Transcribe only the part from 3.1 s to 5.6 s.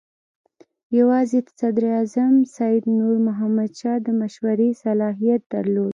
محمد شاه د مشورې صلاحیت